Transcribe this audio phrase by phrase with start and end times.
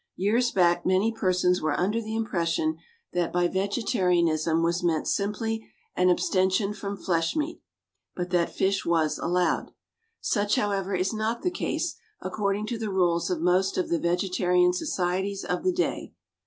[0.15, 2.79] Years back many persons were under the impression
[3.13, 7.61] that by vegetarianism was meant simply an abstention from flesh meat,
[8.15, 9.69] but that fish was allowed.
[10.19, 14.73] Such, however, is not the case, according to the rules of most of the Vegetarian
[14.73, 16.13] Societies of the day.